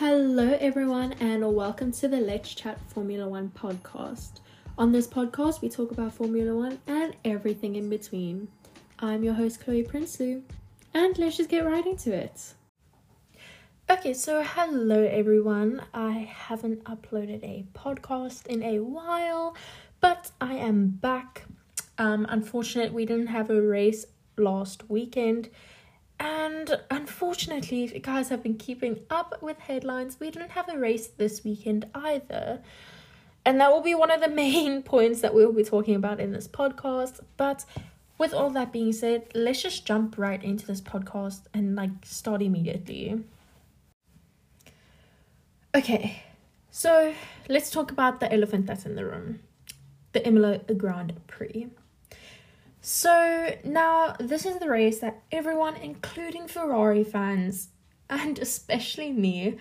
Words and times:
Hello, 0.00 0.56
everyone, 0.58 1.12
and 1.20 1.54
welcome 1.54 1.92
to 1.92 2.08
the 2.08 2.16
Let's 2.16 2.54
Chat 2.54 2.80
Formula 2.88 3.28
One 3.28 3.50
podcast. 3.50 4.40
On 4.78 4.92
this 4.92 5.06
podcast, 5.06 5.60
we 5.60 5.68
talk 5.68 5.90
about 5.90 6.14
Formula 6.14 6.56
One 6.56 6.78
and 6.86 7.14
everything 7.22 7.76
in 7.76 7.90
between. 7.90 8.48
I'm 9.00 9.22
your 9.22 9.34
host, 9.34 9.62
Chloe 9.62 9.84
Prinsloo, 9.84 10.40
and 10.94 11.18
let's 11.18 11.36
just 11.36 11.50
get 11.50 11.66
right 11.66 11.84
into 11.84 12.14
it. 12.14 12.54
Okay, 13.90 14.14
so 14.14 14.42
hello, 14.42 15.04
everyone. 15.04 15.82
I 15.92 16.12
haven't 16.34 16.82
uploaded 16.84 17.44
a 17.44 17.66
podcast 17.74 18.46
in 18.46 18.62
a 18.62 18.78
while, 18.78 19.54
but 20.00 20.30
I 20.40 20.54
am 20.54 20.88
back. 20.88 21.44
Um, 21.98 22.24
unfortunately, 22.30 22.96
we 22.96 23.04
didn't 23.04 23.26
have 23.26 23.50
a 23.50 23.60
race 23.60 24.06
last 24.38 24.88
weekend 24.88 25.50
and 26.20 26.78
unfortunately, 26.90 27.82
if 27.82 27.94
you 27.94 28.00
guys 28.00 28.28
have 28.28 28.42
been 28.42 28.58
keeping 28.58 29.00
up 29.08 29.40
with 29.40 29.58
headlines, 29.58 30.20
we 30.20 30.30
didn't 30.30 30.50
have 30.50 30.68
a 30.68 30.78
race 30.78 31.06
this 31.06 31.42
weekend 31.42 31.86
either. 31.94 32.60
And 33.46 33.58
that 33.58 33.72
will 33.72 33.80
be 33.80 33.94
one 33.94 34.10
of 34.10 34.20
the 34.20 34.28
main 34.44 34.82
points 34.82 35.22
that 35.22 35.34
we'll 35.34 35.52
be 35.52 35.64
talking 35.64 35.94
about 35.94 36.20
in 36.20 36.32
this 36.32 36.46
podcast. 36.46 37.20
But 37.38 37.64
with 38.18 38.34
all 38.34 38.50
that 38.50 38.70
being 38.70 38.92
said, 38.92 39.28
let's 39.34 39.62
just 39.62 39.86
jump 39.86 40.18
right 40.18 40.44
into 40.44 40.66
this 40.66 40.82
podcast 40.82 41.40
and 41.54 41.74
like 41.74 41.90
start 42.04 42.42
immediately. 42.42 43.24
Okay, 45.74 46.22
so 46.70 47.14
let's 47.48 47.70
talk 47.70 47.90
about 47.90 48.20
the 48.20 48.30
elephant 48.30 48.66
that's 48.66 48.84
in 48.84 48.94
the 48.94 49.06
room 49.06 49.40
the 50.12 50.26
Imola 50.26 50.58
Grand 50.58 51.14
Prix. 51.28 51.68
So 52.80 53.56
now 53.62 54.16
this 54.18 54.46
is 54.46 54.58
the 54.58 54.68
race 54.68 55.00
that 55.00 55.22
everyone, 55.30 55.76
including 55.76 56.48
Ferrari 56.48 57.04
fans 57.04 57.68
and 58.08 58.38
especially 58.38 59.12
me, 59.12 59.58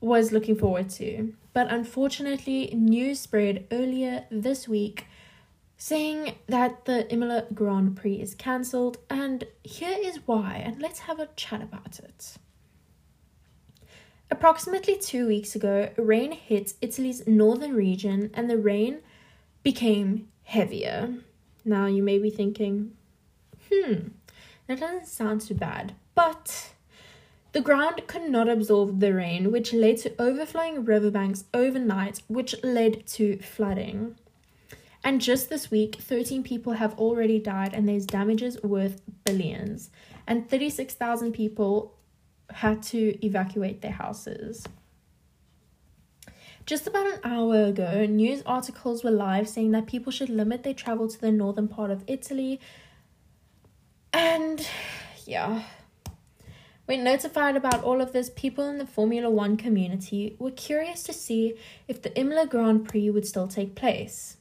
was 0.00 0.32
looking 0.32 0.56
forward 0.56 0.90
to. 0.90 1.34
But 1.54 1.72
unfortunately, 1.72 2.70
news 2.74 3.20
spread 3.20 3.66
earlier 3.72 4.26
this 4.30 4.68
week 4.68 5.06
saying 5.76 6.34
that 6.46 6.84
the 6.84 7.10
Imola 7.12 7.46
Grand 7.52 7.96
Prix 7.96 8.14
is 8.14 8.34
cancelled, 8.34 8.98
and 9.10 9.44
here 9.62 9.96
is 10.00 10.20
why, 10.26 10.62
and 10.64 10.80
let's 10.80 11.00
have 11.00 11.18
a 11.18 11.28
chat 11.36 11.62
about 11.62 11.98
it. 11.98 12.34
Approximately 14.30 14.98
two 14.98 15.26
weeks 15.26 15.54
ago, 15.54 15.90
rain 15.96 16.32
hit 16.32 16.74
Italy's 16.80 17.26
northern 17.26 17.74
region, 17.74 18.30
and 18.34 18.48
the 18.48 18.56
rain 18.56 19.00
became 19.62 20.28
heavier. 20.44 21.14
Now 21.64 21.86
you 21.86 22.02
may 22.02 22.18
be 22.18 22.30
thinking, 22.30 22.92
hmm, 23.70 24.08
that 24.66 24.80
doesn't 24.80 25.06
sound 25.06 25.40
too 25.40 25.54
bad. 25.54 25.94
But 26.14 26.74
the 27.52 27.60
ground 27.60 28.02
could 28.06 28.28
not 28.28 28.48
absorb 28.48 29.00
the 29.00 29.14
rain, 29.14 29.52
which 29.52 29.72
led 29.72 29.98
to 29.98 30.12
overflowing 30.20 30.84
riverbanks 30.84 31.44
overnight, 31.54 32.22
which 32.28 32.54
led 32.62 33.06
to 33.08 33.38
flooding. 33.38 34.16
And 35.04 35.20
just 35.20 35.50
this 35.50 35.70
week, 35.70 35.96
13 35.96 36.42
people 36.42 36.72
have 36.72 36.98
already 36.98 37.38
died, 37.38 37.74
and 37.74 37.88
there's 37.88 38.06
damages 38.06 38.62
worth 38.62 39.02
billions. 39.24 39.90
And 40.26 40.48
36,000 40.48 41.32
people 41.32 41.94
had 42.50 42.82
to 42.84 43.24
evacuate 43.24 43.82
their 43.82 43.92
houses. 43.92 44.66
Just 46.66 46.86
about 46.86 47.06
an 47.06 47.20
hour 47.24 47.64
ago, 47.64 48.06
news 48.06 48.42
articles 48.46 49.04
were 49.04 49.10
live 49.10 49.46
saying 49.48 49.72
that 49.72 49.86
people 49.86 50.10
should 50.10 50.30
limit 50.30 50.62
their 50.62 50.72
travel 50.72 51.08
to 51.08 51.20
the 51.20 51.30
northern 51.30 51.68
part 51.68 51.90
of 51.90 52.02
Italy. 52.06 52.58
And 54.14 54.66
yeah, 55.26 55.64
when 56.86 57.04
notified 57.04 57.56
about 57.56 57.84
all 57.84 58.00
of 58.00 58.12
this, 58.12 58.30
people 58.34 58.66
in 58.66 58.78
the 58.78 58.86
Formula 58.86 59.28
One 59.28 59.58
community 59.58 60.36
were 60.38 60.50
curious 60.50 61.02
to 61.02 61.12
see 61.12 61.54
if 61.86 62.00
the 62.00 62.18
Imola 62.18 62.46
Grand 62.46 62.88
Prix 62.88 63.10
would 63.10 63.26
still 63.26 63.48
take 63.48 63.74
place. 63.74 64.38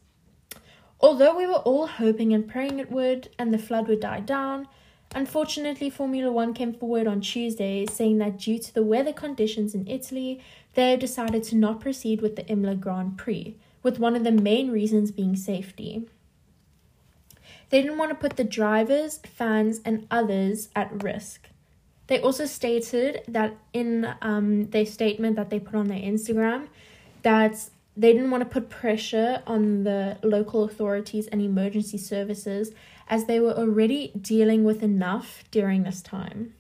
Although 1.02 1.36
we 1.36 1.46
were 1.46 1.54
all 1.54 1.88
hoping 1.88 2.34
and 2.34 2.48
praying 2.48 2.80
it 2.80 2.90
would 2.90 3.30
and 3.38 3.54
the 3.54 3.58
flood 3.58 3.90
would 3.90 4.00
die 4.00 4.22
down, 4.22 4.70
unfortunately, 5.14 5.90
Formula 5.90 6.32
One 6.32 6.54
came 6.54 6.74
forward 6.74 7.08
on 7.08 7.22
Tuesday 7.22 7.86
saying 7.86 8.18
that 8.20 8.38
due 8.38 8.60
to 8.60 8.74
the 8.74 8.84
weather 8.84 9.14
conditions 9.14 9.74
in 9.74 9.88
Italy, 9.88 10.42
they 10.74 10.92
have 10.92 11.00
decided 11.00 11.44
to 11.46 11.56
not 11.56 11.80
proceed 11.80 12.22
with 12.22 12.36
the 12.36 12.48
Imola 12.48 12.76
Grand 12.76 13.18
Prix, 13.18 13.56
with 13.82 14.00
one 14.00 14.16
of 14.16 14.24
the 14.24 14.32
main 14.32 14.72
reasons 14.72 15.12
being 15.12 15.36
safety. 15.36 16.08
They 17.70 17.82
didn't 17.82 17.98
want 17.98 18.12
to 18.12 18.16
put 18.16 18.38
the 18.38 18.44
drivers, 18.44 19.18
fans, 19.18 19.82
and 19.84 20.08
others 20.12 20.70
at 20.76 21.04
risk. 21.04 21.50
They 22.08 22.20
also 22.20 22.46
stated 22.46 23.22
that 23.28 23.56
in 23.72 24.14
um, 24.22 24.70
their 24.70 24.86
statement 24.86 25.36
that 25.38 25.50
they 25.50 25.60
put 25.60 25.76
on 25.76 25.88
their 25.88 26.00
Instagram 26.00 26.68
that 27.24 27.70
they 27.96 28.12
didn't 28.14 28.32
want 28.32 28.42
to 28.42 28.50
put 28.50 28.70
pressure 28.70 29.42
on 29.48 29.84
the 29.84 30.18
local 30.24 30.64
authorities 30.64 31.28
and 31.28 31.42
emergency 31.42 31.98
services 31.98 32.72
as 33.10 33.26
they 33.26 33.40
were 33.40 33.54
already 33.54 34.12
dealing 34.20 34.64
with 34.64 34.84
enough 34.84 35.44
during 35.52 35.84
this 35.84 36.02
time. 36.02 36.54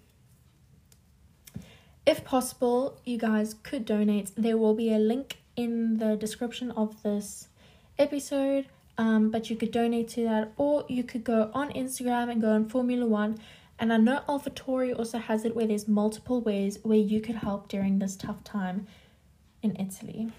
If 2.05 2.25
possible, 2.25 2.99
you 3.05 3.17
guys 3.17 3.55
could 3.63 3.85
donate. 3.85 4.31
There 4.35 4.57
will 4.57 4.73
be 4.73 4.93
a 4.93 4.97
link 4.97 5.37
in 5.55 5.97
the 5.97 6.15
description 6.17 6.71
of 6.71 7.01
this 7.01 7.47
episode, 7.97 8.67
um, 8.97 9.31
but 9.31 9.49
you 9.49 9.55
could 9.55 9.71
donate 9.71 10.09
to 10.09 10.23
that, 10.23 10.51
or 10.57 10.85
you 10.89 11.03
could 11.03 11.23
go 11.23 11.49
on 11.53 11.71
Instagram 11.71 12.29
and 12.29 12.41
go 12.41 12.51
on 12.51 12.67
Formula 12.67 13.05
One. 13.05 13.37
And 13.79 13.91
I 13.91 13.97
know 13.97 14.21
AlphaTauri 14.27 14.97
also 14.97 15.17
has 15.17 15.45
it 15.45 15.55
where 15.55 15.65
there's 15.65 15.87
multiple 15.87 16.41
ways 16.41 16.79
where 16.83 16.97
you 16.97 17.21
could 17.21 17.35
help 17.35 17.69
during 17.69 17.99
this 17.99 18.15
tough 18.15 18.43
time 18.43 18.87
in 19.61 19.75
Italy. 19.77 20.31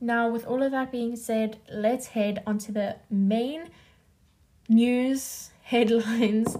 Now, 0.00 0.28
with 0.28 0.44
all 0.44 0.62
of 0.62 0.72
that 0.72 0.92
being 0.92 1.16
said, 1.16 1.58
let's 1.72 2.08
head 2.08 2.42
onto 2.46 2.72
the 2.72 2.96
main 3.10 3.70
news 4.68 5.50
headlines 5.62 6.56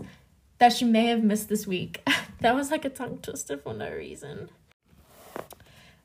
that 0.59 0.81
you 0.81 0.87
may 0.87 1.07
have 1.07 1.23
missed 1.23 1.49
this 1.49 1.67
week. 1.67 2.03
that 2.41 2.55
was 2.55 2.71
like 2.71 2.85
a 2.85 2.89
tongue 2.91 3.19
twister 3.19 3.57
for 3.57 3.75
no 3.75 3.91
reason. 3.91 4.51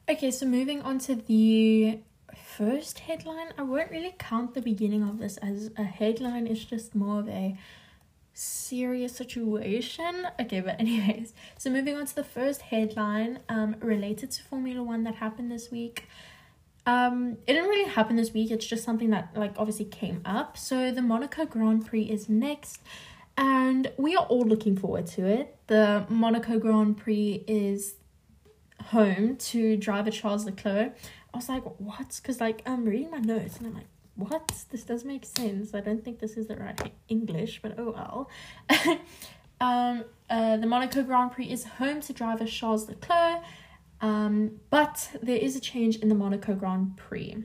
Okay, 0.09 0.31
so 0.31 0.45
moving 0.45 0.81
on 0.81 0.99
to 0.99 1.15
the 1.15 1.99
first 2.35 2.99
headline, 2.99 3.53
I 3.57 3.61
won't 3.61 3.91
really 3.91 4.15
count 4.17 4.53
the 4.53 4.61
beginning 4.61 5.03
of 5.03 5.19
this 5.19 5.37
as 5.37 5.71
a 5.77 5.83
headline, 5.83 6.47
it's 6.47 6.65
just 6.65 6.95
more 6.95 7.19
of 7.19 7.29
a 7.29 7.57
serious 8.33 9.15
situation. 9.15 10.27
Okay, 10.39 10.61
but 10.61 10.75
anyways, 10.79 11.33
so 11.57 11.69
moving 11.69 11.95
on 11.95 12.05
to 12.05 12.15
the 12.15 12.23
first 12.23 12.63
headline 12.63 13.39
um 13.49 13.75
related 13.81 14.31
to 14.31 14.43
Formula 14.43 14.81
1 14.81 15.03
that 15.03 15.15
happened 15.15 15.51
this 15.51 15.69
week. 15.69 16.07
Um 16.85 17.37
it 17.47 17.53
didn't 17.53 17.69
really 17.69 17.89
happen 17.89 18.15
this 18.15 18.33
week, 18.33 18.51
it's 18.51 18.65
just 18.65 18.83
something 18.83 19.09
that 19.11 19.31
like 19.35 19.53
obviously 19.57 19.85
came 19.85 20.21
up. 20.25 20.57
So 20.57 20.91
the 20.91 21.01
Monaco 21.01 21.45
Grand 21.45 21.85
Prix 21.85 22.03
is 22.03 22.29
next 22.29 22.81
and 23.37 23.91
we 23.97 24.15
are 24.15 24.25
all 24.25 24.45
looking 24.45 24.75
forward 24.75 25.07
to 25.07 25.25
it. 25.25 25.57
The 25.67 26.05
Monaco 26.09 26.59
Grand 26.59 26.97
Prix 26.97 27.43
is 27.47 27.95
home 28.87 29.37
to 29.37 29.77
driver 29.77 30.11
Charles 30.11 30.45
Leclerc. 30.45 30.95
I 31.33 31.37
was 31.37 31.47
like, 31.47 31.63
what? 31.79 32.19
Because 32.21 32.41
like 32.41 32.61
I'm 32.65 32.85
reading 32.85 33.11
my 33.11 33.19
notes 33.19 33.57
and 33.57 33.67
I'm 33.67 33.75
like, 33.75 33.87
what? 34.15 34.65
This 34.71 34.83
does 34.83 35.05
make 35.05 35.25
sense. 35.25 35.73
I 35.73 35.79
don't 35.79 36.03
think 36.03 36.19
this 36.19 36.35
is 36.35 36.47
the 36.47 36.57
right 36.57 36.91
English, 37.07 37.61
but 37.61 37.75
oh 37.77 37.93
well. 37.95 38.29
um, 39.61 40.03
uh, 40.29 40.57
the 40.57 40.67
Monaco 40.67 41.03
Grand 41.03 41.31
Prix 41.31 41.49
is 41.49 41.63
home 41.63 42.01
to 42.01 42.13
driver 42.13 42.45
Charles 42.45 42.89
Leclerc, 42.89 43.41
um, 44.01 44.59
but 44.69 45.09
there 45.21 45.37
is 45.37 45.55
a 45.55 45.59
change 45.59 45.97
in 45.97 46.09
the 46.09 46.15
Monaco 46.15 46.53
Grand 46.53 46.97
Prix. 46.97 47.43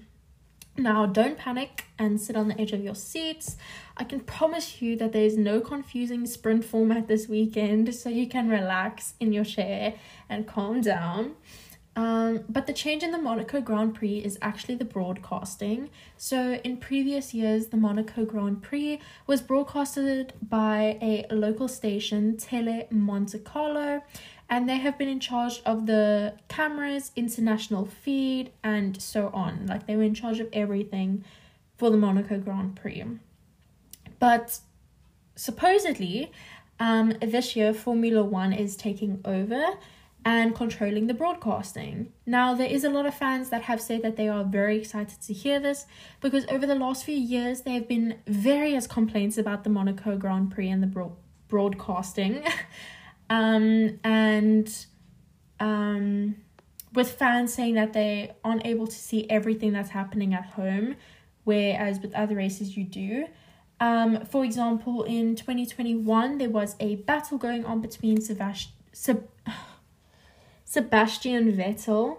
Now, 0.76 1.06
don't 1.06 1.38
panic 1.38 1.84
and 1.98 2.20
sit 2.20 2.34
on 2.34 2.48
the 2.48 2.60
edge 2.60 2.72
of 2.72 2.82
your 2.82 2.96
seats. 2.96 3.56
I 3.96 4.02
can 4.02 4.20
promise 4.20 4.82
you 4.82 4.96
that 4.96 5.12
there's 5.12 5.36
no 5.36 5.60
confusing 5.60 6.26
sprint 6.26 6.64
format 6.64 7.06
this 7.06 7.28
weekend, 7.28 7.94
so 7.94 8.08
you 8.08 8.28
can 8.28 8.48
relax 8.48 9.14
in 9.20 9.32
your 9.32 9.44
chair 9.44 9.94
and 10.28 10.48
calm 10.48 10.80
down. 10.80 11.36
Um, 11.96 12.44
but 12.48 12.66
the 12.66 12.72
change 12.72 13.04
in 13.04 13.12
the 13.12 13.18
Monaco 13.18 13.60
Grand 13.60 13.94
Prix 13.94 14.18
is 14.18 14.36
actually 14.42 14.74
the 14.74 14.84
broadcasting. 14.84 15.90
So, 16.16 16.54
in 16.64 16.78
previous 16.78 17.32
years, 17.32 17.68
the 17.68 17.76
Monaco 17.76 18.24
Grand 18.24 18.62
Prix 18.62 18.98
was 19.28 19.40
broadcasted 19.40 20.32
by 20.42 20.98
a 21.00 21.26
local 21.30 21.68
station, 21.68 22.36
Tele 22.36 22.88
Monte 22.90 23.38
Carlo, 23.40 24.02
and 24.54 24.68
they 24.68 24.76
have 24.76 24.96
been 24.96 25.08
in 25.08 25.18
charge 25.18 25.60
of 25.66 25.86
the 25.86 26.32
cameras, 26.46 27.10
international 27.16 27.86
feed, 27.86 28.52
and 28.62 29.02
so 29.02 29.28
on. 29.34 29.66
Like 29.66 29.88
they 29.88 29.96
were 29.96 30.04
in 30.04 30.14
charge 30.14 30.38
of 30.38 30.48
everything 30.52 31.24
for 31.76 31.90
the 31.90 31.96
Monaco 31.96 32.38
Grand 32.38 32.76
Prix. 32.76 33.04
But 34.20 34.60
supposedly, 35.34 36.30
um, 36.78 37.14
this 37.20 37.56
year 37.56 37.74
Formula 37.74 38.22
One 38.22 38.52
is 38.52 38.76
taking 38.76 39.20
over 39.24 39.64
and 40.24 40.54
controlling 40.54 41.08
the 41.08 41.14
broadcasting. 41.14 42.12
Now, 42.24 42.54
there 42.54 42.70
is 42.70 42.84
a 42.84 42.90
lot 42.90 43.06
of 43.06 43.14
fans 43.14 43.50
that 43.50 43.62
have 43.62 43.80
said 43.80 44.02
that 44.02 44.16
they 44.16 44.28
are 44.28 44.44
very 44.44 44.78
excited 44.78 45.20
to 45.22 45.32
hear 45.32 45.58
this 45.58 45.86
because 46.20 46.46
over 46.46 46.64
the 46.64 46.76
last 46.76 47.04
few 47.04 47.16
years, 47.16 47.62
there 47.62 47.74
have 47.74 47.88
been 47.88 48.20
various 48.28 48.86
complaints 48.86 49.36
about 49.36 49.64
the 49.64 49.70
Monaco 49.70 50.16
Grand 50.16 50.52
Prix 50.52 50.70
and 50.70 50.80
the 50.80 50.86
bro- 50.86 51.16
broadcasting. 51.48 52.44
Um, 53.34 53.98
and 54.04 54.86
um, 55.58 56.36
with 56.92 57.10
fans 57.12 57.52
saying 57.52 57.74
that 57.74 57.92
they 57.92 58.36
aren't 58.44 58.64
able 58.64 58.86
to 58.86 58.94
see 58.94 59.28
everything 59.28 59.72
that's 59.72 59.90
happening 59.90 60.34
at 60.34 60.46
home, 60.46 60.94
whereas 61.42 61.98
with 61.98 62.14
other 62.14 62.36
races 62.36 62.76
you 62.76 62.84
do. 62.84 63.26
Um, 63.80 64.24
for 64.24 64.44
example, 64.44 65.02
in 65.02 65.34
2021, 65.34 66.38
there 66.38 66.48
was 66.48 66.76
a 66.78 66.94
battle 66.96 67.36
going 67.36 67.64
on 67.64 67.80
between 67.80 68.18
Sebast- 68.18 68.68
Seb- 68.92 69.28
Sebastian 70.64 71.52
Vettel 71.56 72.18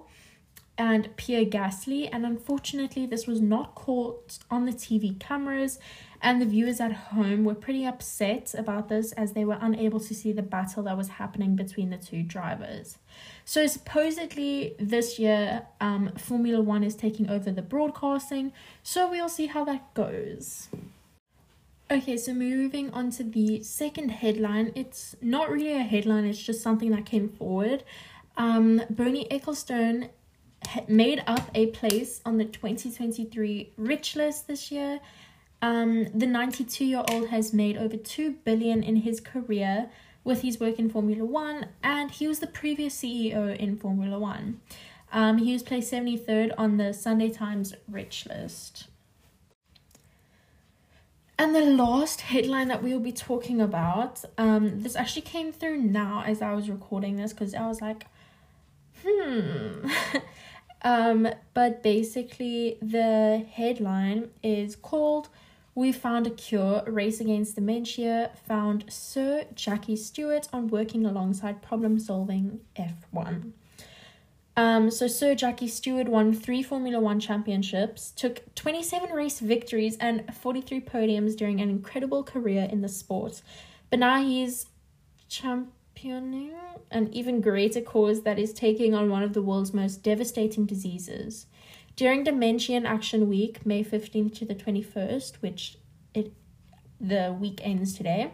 and 0.77 1.16
Pierre 1.16 1.45
Gasly, 1.45 2.10
and 2.12 2.25
unfortunately, 2.25 3.06
this 3.06 3.27
was 3.27 3.39
not 3.39 3.75
caught 3.75 4.39
on 4.51 4.66
the 4.66 4.74
TV 4.74 5.18
cameras, 5.19 5.80
and 6.22 6.42
the 6.42 6.45
viewers 6.45 6.80
at 6.80 6.92
home 6.92 7.45
were 7.45 7.56
pretty 7.56 7.86
upset 7.86 8.54
about 8.57 8.89
this 8.89 9.12
as 9.13 9.33
they 9.33 9.45
were 9.45 9.57
unable 9.62 10.00
to 10.00 10.13
see 10.13 10.31
the 10.31 10.42
battle 10.42 10.83
that 10.83 10.98
was 10.98 11.10
happening 11.10 11.56
between 11.56 11.92
the 11.92 11.98
two 11.98 12.24
drivers. 12.24 12.98
So, 13.45 13.68
supposedly, 13.68 14.75
this 14.77 15.18
year, 15.18 15.68
um, 15.80 16.12
Formula 16.18 16.62
One 16.62 16.83
is 16.83 16.95
taking 16.95 17.30
over 17.30 17.51
the 17.51 17.62
broadcasting, 17.62 18.51
so 18.83 19.10
we'll 19.10 19.30
see 19.30 19.45
how 19.45 19.63
that 19.66 19.94
goes. 19.94 20.68
Okay, 21.89 22.18
so 22.18 22.33
moving 22.33 22.89
on 22.92 23.12
to 23.12 23.24
the 23.24 23.62
second 23.62 24.10
headline. 24.10 24.71
It's 24.74 25.16
not 25.21 25.51
really 25.51 25.74
a 25.74 25.83
headline, 25.83 26.25
it's 26.25 26.42
just 26.42 26.62
something 26.62 26.89
that 26.92 27.06
came 27.06 27.30
forward. 27.30 27.83
Um, 28.38 28.81
Bernie 28.89 29.28
Ecclestone 29.30 30.10
made 30.88 31.23
up 31.27 31.50
a 31.53 31.67
place 31.67 32.21
on 32.25 32.38
the 32.38 32.45
2023 32.45 33.73
rich 33.77 34.15
list 34.15 34.47
this 34.47 34.71
year. 34.71 35.00
Um, 35.62 36.07
the 36.13 36.27
92 36.27 36.85
year 36.85 37.03
old 37.09 37.29
has 37.29 37.53
made 37.53 37.77
over 37.77 37.97
2 37.97 38.31
billion 38.44 38.83
in 38.83 38.97
his 38.97 39.19
career 39.19 39.89
with 40.23 40.41
his 40.41 40.59
work 40.59 40.79
in 40.79 40.89
Formula 40.89 41.23
One, 41.23 41.67
and 41.83 42.12
he 42.12 42.27
was 42.27 42.39
the 42.39 42.47
previous 42.47 43.00
CEO 43.01 43.56
in 43.56 43.77
Formula 43.77 44.19
One. 44.19 44.59
Um, 45.13 45.38
he 45.38 45.53
was 45.53 45.63
placed 45.63 45.94
73rd 45.94 46.51
on 46.57 46.77
the 46.77 46.94
Sunday 46.94 47.29
Times 47.29 47.73
rich 47.89 48.25
list. 48.25 48.88
And 51.38 51.53
the 51.53 51.61
last 51.61 52.21
headline 52.21 52.69
that 52.69 52.81
we 52.81 52.94
will 52.94 53.00
be 53.00 53.11
talking 53.11 53.59
about, 53.61 54.23
um, 54.38 54.81
this 54.81 54.95
actually 54.95 55.21
came 55.23 55.51
through 55.51 55.77
now 55.77 56.23
as 56.25 56.41
I 56.41 56.53
was 56.53 56.69
recording 56.69 57.18
this 57.18 57.33
because 57.33 57.53
I 57.53 57.68
was 57.68 57.81
like, 57.81 58.06
hmm. 59.06 59.88
um, 60.85 61.27
but 61.55 61.81
basically, 61.81 62.77
the 62.79 63.43
headline 63.51 64.29
is 64.43 64.75
called 64.75 65.29
We 65.73 65.91
Found 65.91 66.27
a 66.27 66.29
Cure 66.29 66.83
Race 66.85 67.19
Against 67.19 67.55
Dementia 67.55 68.29
Found 68.47 68.85
Sir 68.87 69.45
Jackie 69.55 69.95
Stewart 69.95 70.47
on 70.53 70.67
Working 70.67 71.03
Alongside 71.07 71.63
Problem 71.63 71.97
Solving 71.97 72.59
F1. 72.77 73.51
Um, 74.55 74.91
so 74.91 75.07
Sir 75.07 75.33
Jackie 75.33 75.67
Stewart 75.67 76.07
won 76.07 76.33
three 76.33 76.61
Formula 76.61 76.99
One 76.99 77.19
championships, 77.19 78.11
took 78.11 78.53
27 78.53 79.09
race 79.09 79.39
victories 79.39 79.97
and 79.97 80.23
43 80.33 80.81
podiums 80.81 81.35
during 81.35 81.61
an 81.61 81.69
incredible 81.71 82.23
career 82.23 82.69
in 82.71 82.81
the 82.81 82.89
sport. 82.89 83.41
But 83.89 83.97
now 83.97 84.23
he's 84.23 84.67
championing 85.95 86.53
an 86.92 87.13
even 87.13 87.42
greater 87.42 87.81
cause 87.81 88.24
that 88.24 88.38
is 88.38 88.53
taking 88.53 88.94
on 88.94 89.09
one 89.09 89.24
of 89.24 89.33
the 89.33 89.42
world's 89.42 89.74
most 89.74 90.03
devastating 90.03 90.65
diseases. 90.65 91.47
During 91.95 92.24
Dementia 92.24 92.77
in 92.77 92.86
Action 92.86 93.30
Week, 93.30 93.65
May 93.65 93.83
15th 93.83 94.36
to 94.39 94.45
the 94.45 94.56
21st, 94.56 95.36
which 95.42 95.77
it 96.13 96.33
the 97.00 97.36
week 97.39 97.59
ends 97.63 97.94
today, 97.94 98.31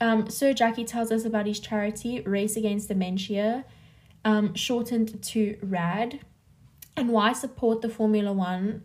um, 0.00 0.28
Sir 0.28 0.52
Jackie 0.52 0.84
tells 0.84 1.10
us 1.10 1.24
about 1.24 1.46
his 1.46 1.60
charity, 1.60 2.20
Race 2.20 2.56
Against 2.56 2.88
Dementia, 2.88 3.64
um, 4.24 4.54
shortened 4.54 5.22
to 5.22 5.56
RAD, 5.62 6.20
and 6.96 7.10
why 7.10 7.32
support 7.32 7.82
the 7.82 7.88
Formula 7.88 8.32
One, 8.32 8.82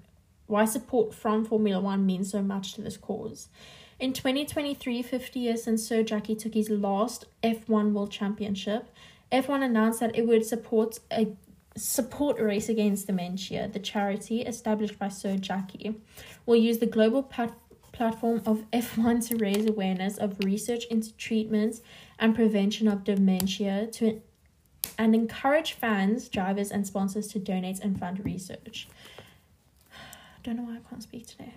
why 0.47 0.65
support 0.65 1.13
from 1.13 1.45
Formula 1.45 1.81
One 1.81 2.05
means 2.05 2.31
so 2.31 2.41
much 2.41 2.73
to 2.73 2.81
this 2.81 2.97
cause. 2.97 3.49
In 4.01 4.13
2023, 4.13 5.03
50 5.03 5.39
years 5.39 5.63
since 5.63 5.87
Sir 5.87 6.01
Jackie 6.01 6.33
took 6.33 6.55
his 6.55 6.71
last 6.71 7.25
F1 7.43 7.93
World 7.93 8.09
Championship, 8.09 8.89
F1 9.31 9.63
announced 9.63 9.99
that 9.99 10.17
it 10.17 10.27
would 10.27 10.43
support 10.43 10.97
a 11.11 11.27
support 11.77 12.39
race 12.41 12.67
against 12.67 13.05
dementia. 13.05 13.69
The 13.71 13.77
charity 13.77 14.41
established 14.41 14.97
by 14.97 15.09
Sir 15.09 15.37
Jackie 15.37 16.01
will 16.47 16.55
use 16.55 16.79
the 16.79 16.87
global 16.87 17.21
pat- 17.21 17.53
platform 17.91 18.41
of 18.43 18.63
F1 18.71 19.27
to 19.27 19.37
raise 19.37 19.69
awareness 19.69 20.17
of 20.17 20.43
research 20.43 20.85
into 20.85 21.13
treatments 21.17 21.81
and 22.17 22.33
prevention 22.33 22.87
of 22.87 23.03
dementia 23.03 23.85
to 23.93 24.19
and 24.97 25.13
encourage 25.13 25.73
fans, 25.73 26.27
drivers, 26.27 26.71
and 26.71 26.87
sponsors 26.87 27.27
to 27.27 27.39
donate 27.39 27.79
and 27.81 27.99
fund 27.99 28.25
research. 28.25 28.87
Don't 30.43 30.55
know 30.55 30.63
why 30.63 30.77
I 30.77 30.89
can't 30.89 31.03
speak 31.03 31.27
today. 31.27 31.53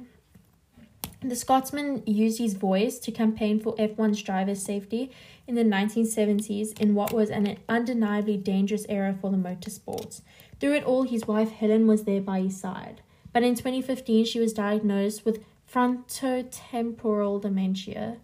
The 1.25 1.37
Scotsman 1.37 2.03
used 2.05 2.39
his 2.39 2.53
voice 2.53 2.99
to 2.99 3.11
campaign 3.11 3.59
for 3.59 3.75
F1's 3.77 4.23
driver 4.23 4.55
safety 4.55 5.11
in 5.47 5.55
the 5.55 5.65
1970s 5.65 6.79
in 6.79 6.95
what 6.95 7.15
was 7.15 7.31
an 7.31 7.57
undeniably 7.67 8.37
dangerous 8.37 8.85
era 8.91 9.17
for 9.19 9.31
the 9.31 9.39
motorsports. 9.39 10.21
Through 10.61 10.75
it 10.75 10.85
all, 10.85 11.05
his 11.05 11.27
wife 11.27 11.51
Helen 11.51 11.87
was 11.87 12.05
there 12.05 12.21
by 12.21 12.41
his 12.41 12.61
side. 12.61 13.01
But 13.33 13.43
in 13.43 13.55
2015, 13.55 14.27
she 14.27 14.39
was 14.39 14.53
diagnosed 14.53 15.25
with 15.25 15.43
frontotemporal 15.73 17.41
dementia. 17.41 18.19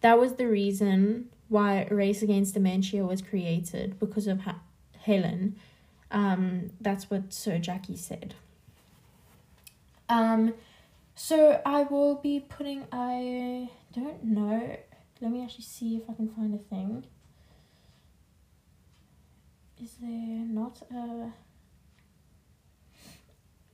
That 0.00 0.18
was 0.18 0.34
the 0.34 0.48
reason 0.48 1.28
why 1.48 1.86
Race 1.92 2.22
Against 2.22 2.54
Dementia 2.54 3.04
was 3.06 3.22
created 3.22 4.00
because 4.00 4.26
of 4.26 4.40
ha- 4.40 4.62
Helen. 4.98 5.54
Um, 6.10 6.70
that's 6.80 7.08
what 7.08 7.32
Sir 7.32 7.58
Jackie 7.58 7.96
said. 7.96 8.34
Um, 10.08 10.54
so 11.14 11.60
I 11.64 11.82
will 11.84 12.16
be 12.16 12.40
putting. 12.40 12.86
I 12.92 13.70
don't 13.92 14.24
know. 14.24 14.76
Let 15.20 15.30
me 15.30 15.42
actually 15.42 15.64
see 15.64 15.96
if 15.96 16.02
I 16.10 16.14
can 16.14 16.28
find 16.28 16.54
a 16.54 16.58
thing. 16.58 17.04
Is 19.82 19.96
there 20.00 20.46
not 20.46 20.82
a? 20.92 21.32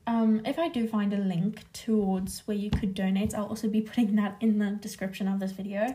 Um, 0.06 0.42
if 0.44 0.58
I 0.58 0.69
do 0.69 0.88
find 0.88 1.12
a 1.12 1.19
link 1.19 1.64
towards 1.72 2.40
where 2.40 2.56
you 2.56 2.70
could 2.70 2.94
donate, 2.94 3.34
I'll 3.34 3.46
also 3.46 3.69
be 3.69 3.81
putting 3.81 4.16
that 4.16 4.37
in 4.40 4.58
the 4.58 4.70
description 4.70 5.28
of 5.28 5.38
this 5.38 5.52
video 5.52 5.94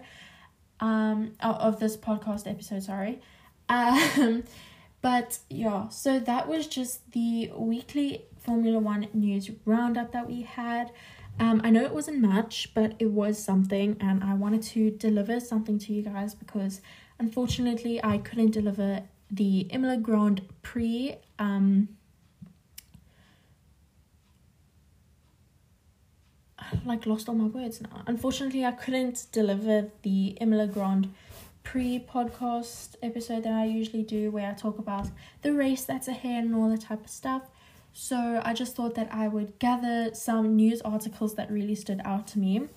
um 0.80 1.32
of 1.40 1.80
this 1.80 1.96
podcast 1.96 2.50
episode 2.50 2.84
sorry 2.84 3.22
um 3.70 4.44
but 5.02 5.40
yeah 5.50 5.88
so 5.90 6.20
that 6.20 6.48
was 6.48 6.68
just 6.68 7.12
the 7.12 7.50
weekly 7.56 8.26
formula 8.40 8.80
one 8.80 9.08
news 9.14 9.50
roundup 9.64 10.12
that 10.12 10.28
we 10.28 10.42
had 10.42 10.92
um 11.40 11.62
i 11.64 11.70
know 11.70 11.84
it 11.84 11.94
wasn't 11.94 12.20
much 12.20 12.74
but 12.74 12.94
it 13.00 13.12
was 13.12 13.42
something 13.42 13.98
and 14.00 14.24
i 14.24 14.34
wanted 14.34 14.62
to 14.62 14.92
deliver 14.92 15.40
something 15.40 15.78
to 15.78 15.94
you 15.94 16.02
guys 16.02 16.34
because 16.34 16.82
unfortunately 17.20 18.04
i 18.04 18.18
couldn't 18.18 18.52
deliver 18.52 19.02
the 19.32 19.62
imola 19.72 19.98
grand 19.98 20.42
prix 20.62 21.16
um 21.40 21.90
like 26.86 27.06
lost 27.06 27.30
all 27.30 27.36
my 27.36 27.46
words 27.46 27.82
now. 27.82 28.04
Unfortunately, 28.08 28.66
I 28.66 28.72
couldn't 28.72 29.28
deliver 29.32 29.90
the 30.02 30.38
Imola 30.42 30.68
Grand 30.68 31.14
Prix 31.64 32.06
podcast 32.08 32.96
episode 33.02 33.44
that 33.44 33.54
I 33.54 33.66
usually 33.66 34.04
do, 34.04 34.32
where 34.32 34.50
I 34.50 34.54
talk 34.54 34.78
about 34.78 35.08
the 35.42 35.54
race 35.54 35.84
that's 35.84 36.08
ahead 36.08 36.44
and 36.44 36.56
all 36.56 36.70
that 36.70 36.82
type 36.82 37.04
of 37.04 37.10
stuff. 37.10 37.44
So 37.98 38.42
I 38.44 38.54
just 38.54 38.76
thought 38.76 38.96
that 38.96 39.08
I 39.12 39.30
would 39.30 39.58
gather 39.58 40.14
some 40.14 40.56
news 40.56 40.82
articles 40.82 41.36
that 41.36 41.50
really 41.50 41.76
stood 41.76 42.02
out 42.04 42.28
to 42.28 42.40
me, 42.40 42.68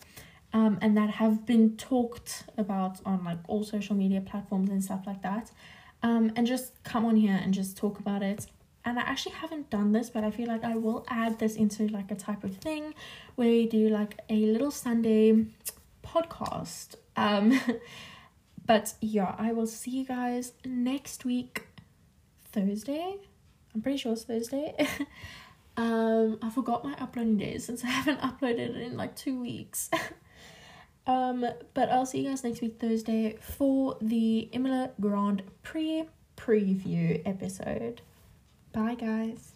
um, 0.52 0.78
and 0.80 0.96
that 0.96 1.10
have 1.10 1.44
been 1.44 1.76
talked 1.76 2.44
about 2.56 3.00
on 3.04 3.24
like 3.24 3.38
all 3.48 3.64
social 3.64 3.96
media 3.96 4.20
platforms 4.20 4.70
and 4.70 4.82
stuff 4.82 5.02
like 5.06 5.22
that, 5.22 5.50
um, 6.04 6.32
and 6.36 6.46
just 6.46 6.82
come 6.84 7.04
on 7.04 7.16
here 7.16 7.38
and 7.42 7.52
just 7.52 7.76
talk 7.76 7.98
about 7.98 8.22
it 8.22 8.46
and 8.84 8.98
I 8.98 9.02
actually 9.02 9.32
haven't 9.32 9.68
done 9.68 9.92
this, 9.92 10.08
but 10.08 10.24
I 10.24 10.30
feel 10.30 10.48
like 10.48 10.64
I 10.64 10.76
will 10.76 11.04
add 11.08 11.38
this 11.38 11.56
into 11.56 11.88
like 11.88 12.10
a 12.10 12.14
type 12.14 12.42
of 12.42 12.56
thing 12.56 12.94
where 13.34 13.48
we 13.48 13.66
do 13.66 13.88
like 13.88 14.18
a 14.30 14.46
little 14.46 14.70
Sunday 14.70 15.44
podcast. 16.02 16.94
Um, 17.16 17.60
but 18.66 18.94
yeah, 19.00 19.34
I 19.36 19.52
will 19.52 19.66
see 19.66 19.90
you 19.90 20.04
guys 20.06 20.52
next 20.64 21.26
week, 21.26 21.66
Thursday. 22.52 23.16
I'm 23.74 23.82
pretty 23.82 23.98
sure 23.98 24.12
it's 24.12 24.24
Thursday. 24.24 24.74
um, 25.76 26.38
I 26.42 26.50
forgot 26.50 26.84
my 26.84 26.94
uploading 26.98 27.36
days 27.36 27.64
since 27.64 27.84
I 27.84 27.86
haven't 28.00 28.20
uploaded 28.20 28.80
in 28.80 28.96
like 28.96 29.14
two 29.16 29.40
weeks. 29.40 29.90
um, 31.06 31.46
but 31.74 31.90
I'll 31.90 32.06
see 32.06 32.22
you 32.22 32.30
guys 32.30 32.44
next 32.44 32.60
week, 32.60 32.78
Thursday, 32.80 33.36
for 33.40 33.96
the 34.00 34.48
Imola 34.52 34.90
Grand 35.00 35.42
Prix 35.62 36.04
preview 36.36 37.22
episode. 37.26 38.02
Bye, 38.72 38.94
guys. 38.94 39.54